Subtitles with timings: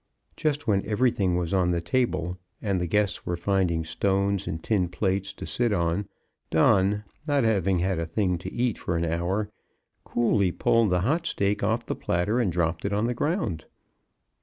[0.35, 4.89] Just when everything was on the table and the guests were finding stones and tin
[4.89, 6.07] plates to sit on,
[6.49, 9.51] Don, not having had a thing to eat for an hour,
[10.03, 13.65] coolly pulled the hot steak off the platter and dropped it on the ground.